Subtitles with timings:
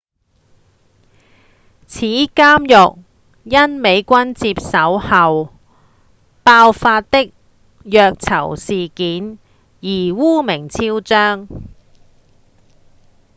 [1.85, 2.97] 此監獄
[3.43, 5.53] 因美軍接手後
[6.41, 7.31] 爆發的
[7.83, 9.37] 虐囚事件
[9.79, 11.47] 而惡名昭彰